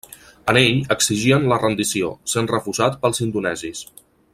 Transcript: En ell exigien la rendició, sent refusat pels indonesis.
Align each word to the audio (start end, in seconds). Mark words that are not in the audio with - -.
En 0.53 0.57
ell 0.61 0.79
exigien 0.95 1.45
la 1.51 1.59
rendició, 1.65 2.11
sent 2.35 2.51
refusat 2.57 3.01
pels 3.05 3.23
indonesis. 3.31 3.89